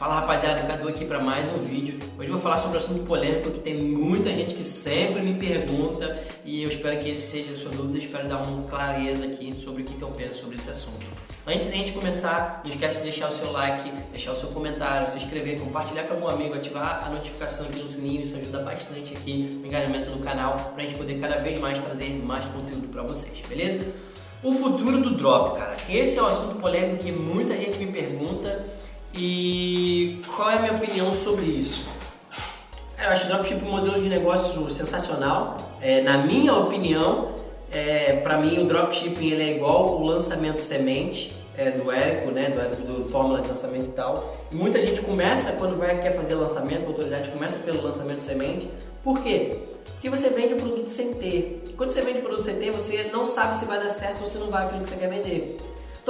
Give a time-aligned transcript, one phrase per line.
[0.00, 1.98] Fala rapaziada, Cadu aqui para mais um vídeo.
[2.18, 5.34] Hoje eu vou falar sobre um assunto polêmico que tem muita gente que sempre me
[5.34, 9.52] pergunta e eu espero que esse seja a sua dúvida, espero dar uma clareza aqui
[9.52, 11.04] sobre o que eu penso sobre esse assunto.
[11.46, 14.48] Antes de a gente começar, não esquece de deixar o seu like, deixar o seu
[14.48, 18.60] comentário, se inscrever, compartilhar com algum amigo, ativar a notificação aqui no sininho, isso ajuda
[18.60, 22.46] bastante aqui no engajamento do canal para a gente poder cada vez mais trazer mais
[22.46, 23.86] conteúdo para vocês, beleza?
[24.42, 25.76] O futuro do drop, cara.
[25.90, 28.64] Esse é um assunto polêmico que muita gente me pergunta
[29.12, 29.69] e
[31.30, 31.84] sobre isso?
[32.98, 35.56] Eu acho o dropship um modelo de negócio sensacional.
[35.80, 37.32] É, na minha opinião,
[37.72, 42.50] é, para mim o dropshipping ele é igual o lançamento semente é, do Érico, né,
[42.50, 44.36] do, do Fórmula de lançamento e tal.
[44.52, 48.68] E muita gente começa, quando vai quer fazer lançamento, a autoridade começa pelo lançamento semente.
[49.02, 49.50] Por quê?
[49.92, 51.62] Porque você vende o produto sem ter.
[51.76, 54.26] Quando você vende o produto sem ter, você não sabe se vai dar certo ou
[54.26, 55.56] se não vai aquilo que você quer vender.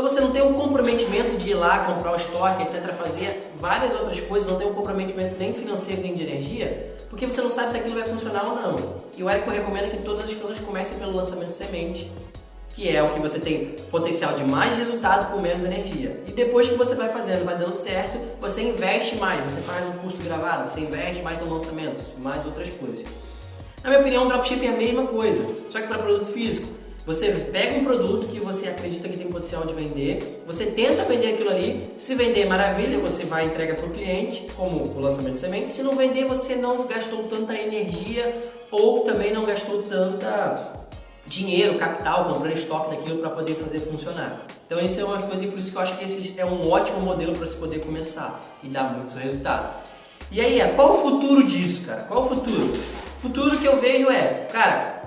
[0.01, 3.93] Então você não tem um comprometimento de ir lá comprar o estoque, etc., fazer várias
[3.93, 7.73] outras coisas, não tem um comprometimento nem financeiro nem de energia, porque você não sabe
[7.73, 8.77] se aquilo vai funcionar ou não.
[9.15, 12.11] E o Érico recomenda que todas as coisas comecem pelo lançamento de semente,
[12.71, 16.19] que é o que você tem potencial de mais resultado com menos energia.
[16.27, 19.99] E depois que você vai fazendo, vai dando certo, você investe mais, você faz um
[19.99, 23.05] curso gravado, você investe mais no lançamento, mais outras coisas.
[23.85, 26.80] Na minha opinião, o dropshipping é a mesma coisa, só que para produto físico.
[27.07, 31.35] Você pega um produto que você acredita que tem potencial de vender, você tenta vender
[31.35, 35.35] aquilo ali, se vender maravilha, você vai e entrega para o cliente, como o lançamento
[35.35, 35.73] de semente.
[35.73, 38.41] Se não vender, você não gastou tanta energia
[38.71, 40.79] ou também não gastou tanta
[41.27, 44.43] dinheiro, capital, comprando estoque daquilo para poder fazer funcionar.
[44.67, 47.01] Então isso é uma coisa, por isso que eu acho que esse é um ótimo
[47.01, 49.89] modelo para se poder começar e dar muito resultado.
[50.31, 52.03] E aí, qual o futuro disso, cara?
[52.03, 52.69] Qual o futuro?
[52.69, 55.00] O futuro que eu vejo é, cara,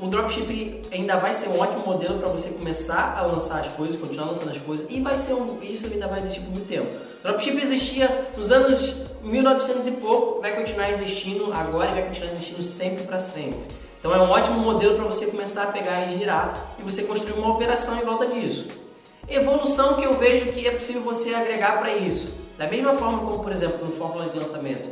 [0.00, 4.00] o dropshipping ainda vai ser um ótimo modelo para você começar a lançar as coisas,
[4.00, 6.96] continuar lançando as coisas e vai ser um, isso ainda vai existir por muito tempo.
[7.22, 12.62] Dropshipping existia nos anos 1900 e pouco, vai continuar existindo agora e vai continuar existindo
[12.62, 13.60] sempre para sempre.
[13.98, 17.38] Então é um ótimo modelo para você começar a pegar e girar e você construir
[17.38, 18.68] uma operação em volta disso.
[19.28, 22.38] Evolução que eu vejo que é possível você agregar para isso.
[22.56, 24.88] Da mesma forma como, por exemplo, no fórmula de lançamento,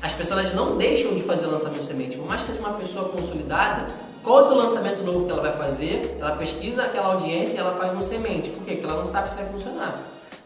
[0.00, 3.86] as pessoas não deixam de fazer lançamento semente, que seja uma pessoa consolidada,
[4.28, 8.02] Todo lançamento novo que ela vai fazer, ela pesquisa aquela audiência e ela faz um
[8.02, 8.50] semente.
[8.50, 8.72] Por quê?
[8.72, 9.94] Porque ela não sabe se vai funcionar.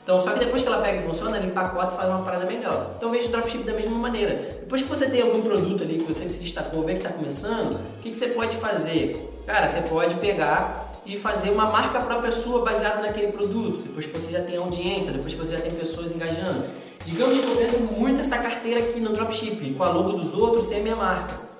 [0.04, 2.46] Então, só que depois que ela pega e funciona, ela empacota e faz uma parada
[2.46, 2.92] melhor.
[2.96, 4.50] Então, veja o dropship da mesma maneira.
[4.60, 7.74] Depois que você tem algum produto ali que você se destacou, vê que está começando,
[7.74, 9.14] o que, que você pode fazer?
[9.48, 13.82] Cara, você pode pegar e fazer uma marca própria sua baseada naquele produto.
[13.82, 16.70] Depois que você já tem audiência, depois que você já tem pessoas engajando.
[17.04, 20.68] Digamos que eu vendo muito essa carteira aqui no dropship, com a logo dos outros
[20.68, 21.51] sem a minha marca.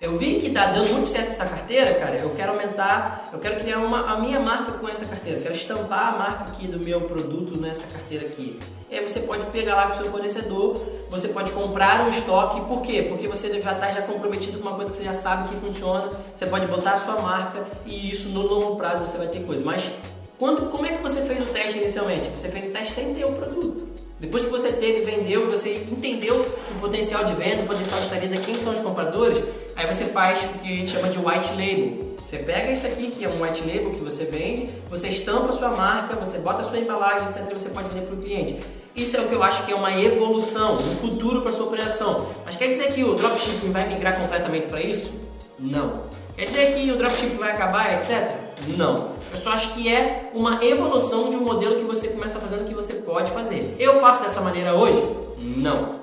[0.00, 2.16] Eu vi que tá dando muito certo essa carteira, cara.
[2.16, 5.38] Eu quero aumentar, eu quero criar uma, a minha marca com essa carteira.
[5.38, 8.58] Eu quero estampar a marca aqui do meu produto nessa carteira aqui.
[8.90, 10.74] E aí você pode pegar lá com o seu fornecedor,
[11.08, 12.60] você pode comprar um estoque.
[12.62, 13.02] Por quê?
[13.08, 16.10] Porque você já está já comprometido com uma coisa que você já sabe que funciona.
[16.36, 19.64] Você pode botar a sua marca e isso no longo prazo você vai ter coisa.
[19.64, 19.90] Mas
[20.38, 22.28] quando, como é que você fez o teste inicialmente?
[22.30, 23.93] Você fez o teste sem ter o produto.
[24.24, 28.36] Depois que você teve, vendeu, você entendeu o potencial de venda, o potencial de estarida,
[28.38, 29.36] quem são os compradores,
[29.76, 32.14] aí você faz o que a gente chama de white label.
[32.16, 35.52] Você pega isso aqui, que é um white label que você vende, você estampa a
[35.52, 37.42] sua marca, você bota a sua embalagem, etc.
[37.50, 38.58] e você pode vender para o cliente.
[38.96, 42.30] Isso é o que eu acho que é uma evolução, um futuro para sua operação.
[42.46, 45.12] Mas quer dizer que o dropshipping vai migrar completamente para isso?
[45.58, 46.04] Não.
[46.36, 48.28] Quer dizer que o dropshipping vai acabar, etc?
[48.76, 49.14] Não.
[49.32, 52.74] Eu só acho que é uma evolução de um modelo que você começa fazendo que
[52.74, 53.76] você pode fazer.
[53.78, 55.02] Eu faço dessa maneira hoje?
[55.42, 56.00] Não.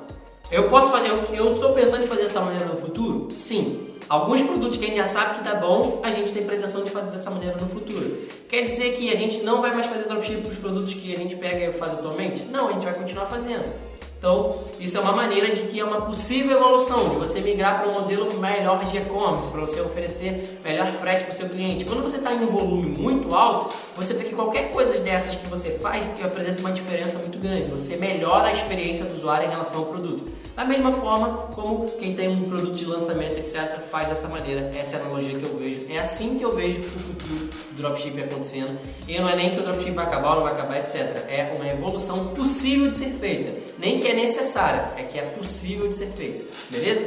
[0.50, 3.28] Eu posso fazer, eu estou pensando em fazer dessa maneira no futuro?
[3.30, 3.88] Sim.
[4.08, 6.92] Alguns produtos que a gente já sabe que dá bom, a gente tem pretensão de
[6.92, 8.28] fazer dessa maneira no futuro.
[8.50, 11.18] Quer dizer que a gente não vai mais fazer dropshipping para os produtos que a
[11.18, 12.44] gente pega e faz atualmente?
[12.46, 13.91] Não, a gente vai continuar fazendo.
[14.22, 17.90] Então, isso é uma maneira de que é uma possível evolução, de você migrar para
[17.90, 21.86] um modelo melhor de e-commerce, para você oferecer melhor frete para o seu cliente.
[21.86, 25.48] Quando você está em um volume muito alto, você vê que qualquer coisa dessas que
[25.48, 27.64] você faz que apresenta uma diferença muito grande.
[27.72, 30.30] Você melhora a experiência do usuário em relação ao produto.
[30.56, 34.70] Da mesma forma como quem tem um produto de lançamento, etc., faz dessa maneira.
[34.76, 35.82] Essa é a analogia que eu vejo.
[35.90, 38.78] É assim que eu vejo o futuro do dropshipping acontecendo.
[39.08, 41.26] E não é nem que o dropshipping vai acabar ou não vai acabar, etc.
[41.28, 43.72] É uma evolução possível de ser feita.
[43.80, 46.46] Nem que é necessária, é que é possível de ser feita.
[46.70, 47.06] Beleza?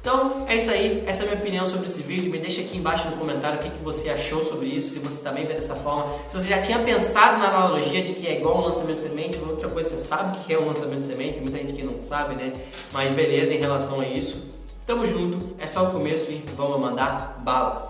[0.00, 2.30] Então é isso aí, essa é a minha opinião sobre esse vídeo.
[2.30, 5.20] Me deixa aqui embaixo no comentário o que, que você achou sobre isso, se você
[5.20, 6.12] também vê dessa forma.
[6.28, 9.38] Se você já tinha pensado na analogia de que é igual um lançamento de semente,
[9.38, 12.36] outra coisa você sabe que é um lançamento de semente, muita gente que não sabe,
[12.36, 12.52] né?
[12.92, 14.44] Mas beleza em relação a isso.
[14.86, 17.88] Tamo junto, é só o começo e vamos mandar bala.